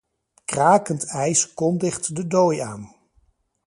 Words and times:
Krakend 0.45 1.03
ijs 1.13 1.53
kondigt 1.53 2.15
de 2.15 2.27
dooi 2.27 2.59
aan. 2.59 2.95